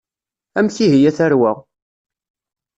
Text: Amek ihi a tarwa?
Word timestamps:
Amek 0.57 0.77
ihi 0.85 1.01
a 1.09 1.11
tarwa? 1.17 1.51